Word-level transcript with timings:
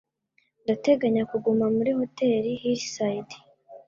Ndateganya 0.63 1.23
kuguma 1.31 1.65
muri 1.75 1.91
Hoteli 1.99 2.49
Hillside. 2.61 3.35